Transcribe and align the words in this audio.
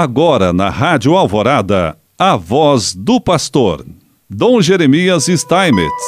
Agora 0.00 0.52
na 0.52 0.70
Rádio 0.70 1.16
Alvorada, 1.16 1.98
a 2.16 2.36
voz 2.36 2.94
do 2.94 3.20
pastor, 3.20 3.84
Dom 4.30 4.62
Jeremias 4.62 5.26
Steinmetz. 5.26 6.04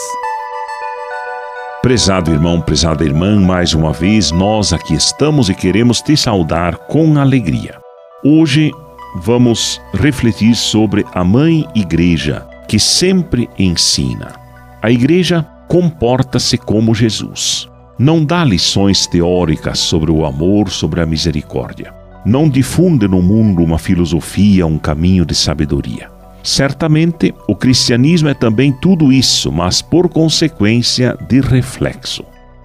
Prezado 1.83 2.31
irmão, 2.31 2.61
prezada 2.61 3.05
irmã, 3.05 3.41
mais 3.41 3.75
uma 3.75 3.93
vez 3.93 4.31
nós 4.31 4.73
aqui 4.73 4.95
estamos 4.95 5.49
e 5.49 5.55
queremos 5.55 6.01
te 6.01 6.17
saudar 6.17 6.77
com 6.87 7.19
alegria. 7.19 7.81
Hoje 8.23 8.71
vamos 9.17 9.83
refletir 9.93 10.55
sobre 10.55 11.05
a 11.13 11.25
Mãe 11.25 11.67
Igreja, 11.75 12.47
que 12.69 12.79
sempre 12.79 13.51
ensina. 13.59 14.35
A 14.81 14.89
Igreja 14.89 15.45
comporta-se 15.67 16.57
como 16.57 16.95
Jesus. 16.95 17.69
Não 17.99 18.25
dá 18.25 18.45
lições 18.45 19.09
teóricas 19.09 19.81
sobre 19.81 20.13
o 20.13 20.25
amor, 20.25 20.71
sobre 20.71 21.01
a 21.01 21.07
misericórdia. 21.07 22.00
Não 22.25 22.49
difunde 22.49 23.09
no 23.09 23.23
mundo 23.23 23.63
uma 23.63 23.79
filosofia, 23.79 24.67
um 24.67 24.79
caminho 24.79 25.25
de 25.25 25.35
sabedoria. 25.35 26.11
Certamente, 26.43 27.35
o 27.47 27.55
cristianismo 27.55 28.29
é 28.29 28.35
também 28.35 28.73
tudo 28.73 29.13
isso, 29.13 29.53
mas 29.53 29.83
por 29.83 30.09
consequência 30.09 31.17
de 31.29 31.41
reflexo. 31.41 32.25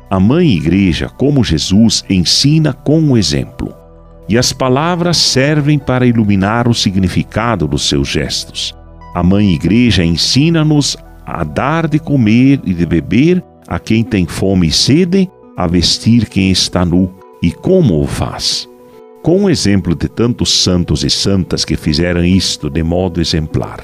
A 0.10 0.20
Mãe 0.20 0.50
Igreja, 0.50 1.10
como 1.10 1.44
Jesus, 1.44 2.04
ensina 2.10 2.74
com 2.74 3.02
o 3.12 3.18
exemplo. 3.18 3.74
E 4.28 4.38
as 4.38 4.54
palavras 4.54 5.18
servem 5.18 5.78
para 5.78 6.06
iluminar 6.06 6.68
o 6.68 6.74
significado 6.74 7.68
dos 7.68 7.88
seus 7.88 8.08
gestos. 8.08 8.74
A 9.14 9.22
Mãe 9.24 9.54
Igreja 9.54 10.04
ensina-nos 10.04 10.98
a 11.26 11.44
dar 11.44 11.88
de 11.88 12.00
comer 12.00 12.60
e 12.66 12.74
de 12.74 12.86
beber 12.86 13.44
a 13.68 13.80
quem 13.80 14.04
tem 14.04 14.26
fome 14.26 14.68
e 14.68 14.72
sede, 14.72 15.30
a 15.58 15.68
vestir 15.68 16.28
quem 16.28 16.52
está 16.52 16.86
nu. 16.86 17.12
E 17.42 17.52
como 17.52 18.02
o 18.02 18.08
faz? 18.08 18.68
Com 19.26 19.46
o 19.46 19.50
exemplo 19.50 19.96
de 19.96 20.08
tantos 20.08 20.62
santos 20.62 21.04
e 21.04 21.10
santas 21.10 21.66
que 21.66 21.76
fizeram 21.76 22.24
isto 22.24 22.70
de 22.70 22.84
modo 22.84 23.20
exemplar. 23.20 23.84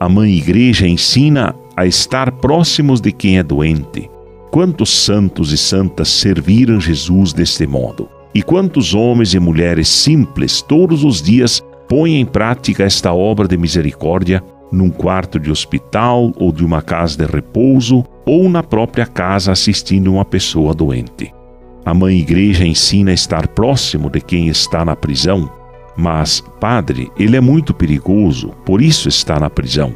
A 0.00 0.08
Mãe 0.08 0.32
Igreja 0.32 0.88
ensina 0.88 1.54
a 1.76 1.84
estar 1.84 2.32
próximos 2.32 2.98
de 2.98 3.12
quem 3.12 3.36
é 3.36 3.42
doente. 3.42 4.08
Quantos 4.50 4.88
santos 4.88 5.52
e 5.52 5.58
santas 5.58 6.08
serviram 6.08 6.80
Jesus 6.80 7.34
deste 7.34 7.66
modo? 7.66 8.08
E 8.34 8.42
quantos 8.42 8.94
homens 8.94 9.34
e 9.34 9.38
mulheres 9.38 9.86
simples 9.86 10.62
todos 10.62 11.04
os 11.04 11.20
dias 11.20 11.62
põem 11.86 12.18
em 12.18 12.24
prática 12.24 12.82
esta 12.82 13.12
obra 13.12 13.46
de 13.46 13.58
misericórdia 13.58 14.42
num 14.72 14.88
quarto 14.88 15.38
de 15.38 15.50
hospital 15.50 16.32
ou 16.38 16.50
de 16.50 16.64
uma 16.64 16.80
casa 16.80 17.18
de 17.18 17.30
repouso 17.30 18.02
ou 18.24 18.48
na 18.48 18.62
própria 18.62 19.04
casa 19.04 19.52
assistindo 19.52 20.10
uma 20.10 20.24
pessoa 20.24 20.72
doente. 20.72 21.34
A 21.84 21.94
mãe 21.94 22.18
igreja 22.18 22.66
ensina 22.66 23.10
a 23.10 23.14
estar 23.14 23.48
próximo 23.48 24.10
de 24.10 24.20
quem 24.20 24.48
está 24.48 24.84
na 24.84 24.94
prisão, 24.94 25.50
mas, 25.96 26.42
padre, 26.60 27.10
ele 27.18 27.36
é 27.36 27.40
muito 27.40 27.72
perigoso, 27.72 28.50
por 28.64 28.82
isso 28.82 29.08
está 29.08 29.40
na 29.40 29.48
prisão. 29.48 29.94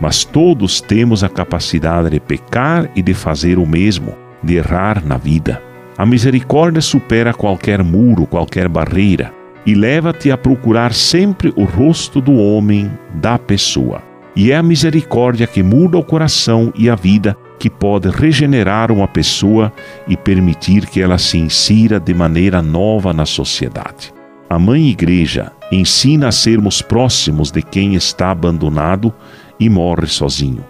Mas 0.00 0.24
todos 0.24 0.80
temos 0.80 1.22
a 1.22 1.28
capacidade 1.28 2.10
de 2.10 2.20
pecar 2.20 2.90
e 2.96 3.02
de 3.02 3.14
fazer 3.14 3.58
o 3.58 3.66
mesmo, 3.66 4.14
de 4.42 4.56
errar 4.56 5.04
na 5.04 5.16
vida. 5.16 5.62
A 5.96 6.04
misericórdia 6.04 6.82
supera 6.82 7.32
qualquer 7.32 7.82
muro, 7.82 8.26
qualquer 8.26 8.68
barreira, 8.68 9.32
e 9.64 9.74
leva-te 9.74 10.30
a 10.30 10.36
procurar 10.36 10.92
sempre 10.92 11.52
o 11.56 11.64
rosto 11.64 12.20
do 12.20 12.34
homem, 12.34 12.90
da 13.14 13.38
pessoa. 13.38 14.02
E 14.34 14.52
é 14.52 14.56
a 14.56 14.62
misericórdia 14.62 15.46
que 15.46 15.62
muda 15.62 15.96
o 15.96 16.04
coração 16.04 16.72
e 16.76 16.90
a 16.90 16.94
vida 16.94 17.36
que 17.58 17.70
pode 17.70 18.08
regenerar 18.10 18.92
uma 18.92 19.08
pessoa 19.08 19.72
e 20.06 20.16
permitir 20.16 20.86
que 20.86 21.00
ela 21.00 21.18
se 21.18 21.38
insira 21.38 21.98
de 21.98 22.12
maneira 22.12 22.60
nova 22.62 23.12
na 23.12 23.26
sociedade. 23.26 24.12
A 24.48 24.58
Mãe 24.58 24.88
Igreja 24.88 25.52
ensina 25.72 26.28
a 26.28 26.32
sermos 26.32 26.80
próximos 26.80 27.50
de 27.50 27.62
quem 27.62 27.94
está 27.94 28.30
abandonado 28.30 29.12
e 29.58 29.68
morre 29.68 30.06
sozinho. 30.06 30.64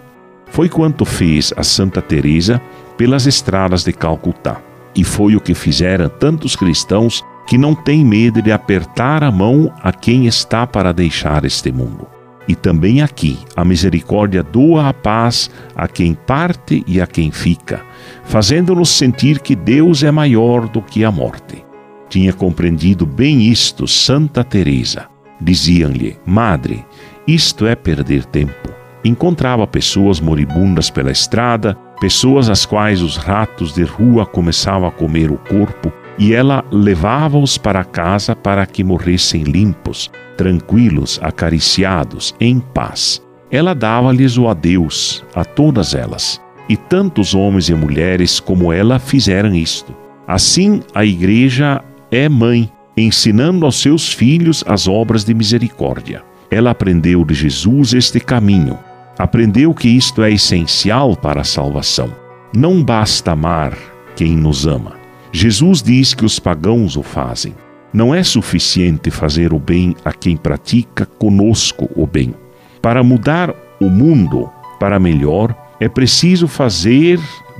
Foi 0.47 0.69
quanto 0.69 1.05
fez 1.05 1.53
a 1.55 1.63
Santa 1.63 2.01
Teresa 2.01 2.61
pelas 2.97 3.27
estradas 3.27 3.83
de 3.83 3.93
Calcutá, 3.93 4.59
e 4.95 5.03
foi 5.03 5.35
o 5.35 5.41
que 5.41 5.53
fizeram 5.53 6.09
tantos 6.09 6.55
cristãos 6.55 7.23
que 7.45 7.57
não 7.57 7.75
têm 7.75 8.03
medo 8.03 8.41
de 8.41 8.51
apertar 8.51 9.23
a 9.23 9.31
mão 9.31 9.71
a 9.81 9.91
quem 9.91 10.25
está 10.25 10.65
para 10.65 10.91
deixar 10.91 11.45
este 11.45 11.71
mundo. 11.71 12.16
E 12.47 12.55
também 12.55 13.01
aqui 13.01 13.37
a 13.55 13.65
misericórdia 13.65 14.41
doa 14.41 14.87
a 14.87 14.93
paz 14.93 15.49
a 15.75 15.87
quem 15.87 16.13
parte 16.13 16.83
e 16.87 17.01
a 17.01 17.07
quem 17.07 17.29
fica, 17.29 17.81
fazendo-nos 18.23 18.89
sentir 18.89 19.39
que 19.39 19.55
Deus 19.55 20.01
é 20.03 20.11
maior 20.11 20.67
do 20.67 20.81
que 20.81 21.03
a 21.03 21.11
morte. 21.11 21.65
Tinha 22.09 22.31
compreendido 22.31 23.05
bem 23.05 23.43
isto 23.43 23.85
Santa 23.85 24.43
Teresa. 24.43 25.07
Diziam-lhe: 25.41 26.17
"Madre, 26.25 26.85
isto 27.27 27.65
é 27.65 27.75
perder 27.75 28.23
tempo." 28.25 28.69
Encontrava 29.03 29.67
pessoas 29.67 30.19
moribundas 30.19 30.89
pela 30.89 31.11
estrada, 31.11 31.75
pessoas 31.99 32.49
às 32.49 32.65
quais 32.65 33.01
os 33.01 33.17
ratos 33.17 33.73
de 33.73 33.83
rua 33.83 34.25
começavam 34.25 34.87
a 34.87 34.91
comer 34.91 35.31
o 35.31 35.37
corpo, 35.37 35.91
e 36.17 36.33
ela 36.33 36.63
levava-os 36.71 37.57
para 37.57 37.83
casa 37.83 38.35
para 38.35 38.65
que 38.65 38.83
morressem 38.83 39.43
limpos, 39.43 40.09
tranquilos, 40.35 41.19
acariciados, 41.21 42.33
em 42.39 42.59
paz. 42.59 43.21
Ela 43.51 43.73
dava-lhes 43.73 44.37
o 44.37 44.47
adeus 44.47 45.23
a 45.33 45.45
todas 45.45 45.93
elas. 45.93 46.41
E 46.69 46.75
tantos 46.75 47.33
homens 47.33 47.69
e 47.69 47.73
mulheres 47.73 48.39
como 48.39 48.73
ela 48.73 48.99
fizeram 48.99 49.55
isto. 49.55 49.95
Assim, 50.27 50.81
a 50.93 51.05
Igreja 51.05 51.81
é 52.11 52.27
mãe, 52.27 52.69
ensinando 52.97 53.65
aos 53.65 53.79
seus 53.79 54.11
filhos 54.11 54.63
as 54.67 54.87
obras 54.87 55.23
de 55.23 55.33
misericórdia. 55.33 56.23
Ela 56.51 56.71
aprendeu 56.71 57.23
de 57.23 57.33
Jesus 57.33 57.93
este 57.93 58.19
caminho. 58.19 58.77
Aprendeu 59.17 59.73
que 59.73 59.87
isto 59.87 60.21
é 60.23 60.31
essencial 60.31 61.15
para 61.15 61.41
a 61.41 61.45
salvação. 61.45 62.13
Não 62.53 62.83
basta 62.83 63.31
amar 63.31 63.73
quem 64.15 64.35
nos 64.35 64.67
ama. 64.67 64.96
Jesus 65.39 65.83
diz 65.83 66.15
que 66.15 66.25
os 66.25 66.39
pagãos 66.39 66.97
o 66.97 67.03
fazem. 67.03 67.53
Não 67.93 68.13
é 68.13 68.23
suficiente 68.23 69.11
fazer 69.11 69.53
o 69.53 69.59
bem 69.59 69.95
a 70.03 70.11
quem 70.11 70.35
pratica 70.35 71.05
conosco 71.05 71.87
o 71.95 72.07
bem. 72.07 72.33
Para 72.81 73.03
mudar 73.03 73.53
o 73.79 73.87
mundo 73.87 74.49
para 74.79 74.99
melhor, 74.99 75.55
é 75.79 75.87
preciso 75.87 76.47
fazer 76.47 77.19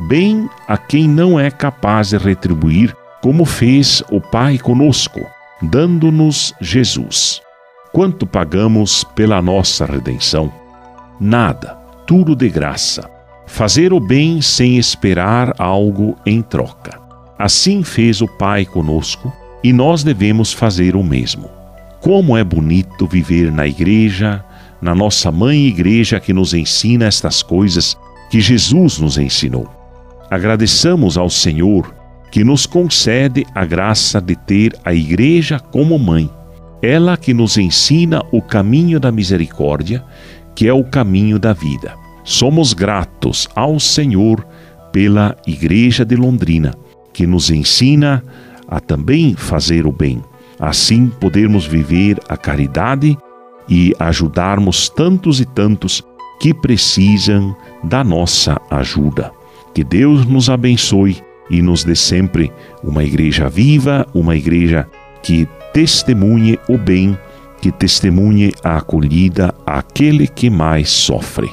bem 0.09 0.49
a 0.67 0.75
quem 0.75 1.07
não 1.07 1.39
é 1.39 1.51
capaz 1.51 2.09
de 2.09 2.17
retribuir, 2.17 2.97
como 3.21 3.45
fez 3.45 4.01
o 4.09 4.19
Pai 4.19 4.57
conosco, 4.57 5.21
dando-nos 5.61 6.55
Jesus. 6.59 7.44
Quanto 7.94 8.25
pagamos 8.25 9.03
pela 9.03 9.39
nossa 9.39 9.85
redenção? 9.85 10.51
Nada, 11.19 11.77
tudo 12.07 12.35
de 12.35 12.49
graça. 12.49 13.07
Fazer 13.45 13.94
o 13.94 13.99
bem 13.99 14.41
sem 14.41 14.79
esperar 14.79 15.53
algo 15.59 16.15
em 16.25 16.41
troca. 16.41 17.05
Assim 17.37 17.83
fez 17.83 18.21
o 18.21 18.27
Pai 18.27 18.65
conosco 18.65 19.31
e 19.63 19.71
nós 19.71 20.03
devemos 20.03 20.53
fazer 20.53 20.95
o 20.95 21.03
mesmo. 21.03 21.49
Como 22.01 22.37
é 22.37 22.43
bonito 22.43 23.07
viver 23.07 23.51
na 23.51 23.67
igreja, 23.67 24.43
na 24.81 24.95
nossa 24.95 25.31
mãe 25.31 25.65
igreja 25.67 26.19
que 26.19 26.33
nos 26.33 26.53
ensina 26.53 27.05
estas 27.05 27.43
coisas 27.43 27.97
que 28.29 28.39
Jesus 28.39 28.99
nos 28.99 29.17
ensinou. 29.17 29.67
Agradeçamos 30.29 31.17
ao 31.17 31.29
Senhor 31.29 31.93
que 32.31 32.43
nos 32.43 32.65
concede 32.65 33.45
a 33.55 33.65
graça 33.65 34.19
de 34.19 34.35
ter 34.35 34.75
a 34.83 34.93
igreja 34.93 35.59
como 35.59 35.97
mãe, 35.97 36.29
ela 36.81 37.17
que 37.17 37.33
nos 37.33 37.57
ensina 37.57 38.21
o 38.31 38.41
caminho 38.41 38.99
da 38.99 39.11
misericórdia, 39.11 40.03
que 40.53 40.67
é 40.67 40.73
o 40.73 40.83
caminho 40.83 41.39
da 41.39 41.53
vida. 41.53 41.95
Somos 42.23 42.73
gratos 42.73 43.47
ao 43.55 43.79
Senhor 43.79 44.45
pela 44.91 45.35
Igreja 45.47 46.03
de 46.03 46.15
Londrina, 46.15 46.73
que 47.13 47.25
nos 47.25 47.50
ensina 47.50 48.23
a 48.68 48.79
também 48.79 49.35
fazer 49.35 49.85
o 49.85 49.91
bem. 49.91 50.22
Assim 50.59 51.07
podermos 51.07 51.66
viver 51.66 52.19
a 52.28 52.35
caridade 52.35 53.18
e 53.69 53.94
ajudarmos 54.00 54.89
tantos 54.89 55.39
e 55.39 55.45
tantos 55.45 56.04
que 56.39 56.54
precisam 56.54 57.56
da 57.83 58.04
nossa 58.04 58.59
ajuda. 58.69 59.31
Que 59.74 59.83
Deus 59.83 60.25
nos 60.25 60.50
abençoe 60.50 61.18
e 61.50 61.62
nos 61.62 61.83
dê 61.83 61.95
sempre 61.95 62.51
uma 62.83 63.04
igreja 63.04 63.50
viva, 63.50 64.06
uma 64.13 64.36
igreja 64.36 64.88
que 65.21 65.48
testemunhe 65.74 66.60
o 66.68 66.77
bem, 66.77 67.18
que 67.62 67.71
testemunhe 67.71 68.51
a 68.63 68.77
acolhida 68.77 69.53
àquele 69.65 70.27
que 70.27 70.50
mais 70.50 70.89
sofre. 70.89 71.50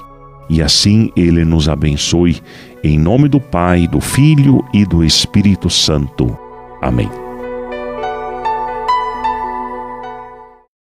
E 0.48 0.62
assim 0.62 1.10
ele 1.16 1.44
nos 1.44 1.68
abençoe, 1.68 2.40
em 2.82 2.98
nome 2.98 3.28
do 3.28 3.40
Pai, 3.40 3.88
do 3.88 4.00
Filho 4.00 4.64
e 4.72 4.84
do 4.84 5.04
Espírito 5.04 5.70
Santo. 5.70 6.36
Amém. 6.82 7.23